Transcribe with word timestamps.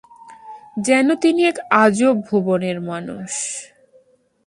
যেন 0.77 1.07
তিনি 1.15 1.41
এক 1.43 1.57
আজব 1.71 2.15
ভুবনের 2.29 2.77
মানুষ। 2.81 3.31